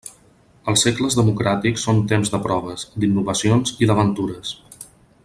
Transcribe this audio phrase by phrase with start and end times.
[0.71, 4.57] Els segles democràtics són temps de proves, d'innovacions i d'aventures.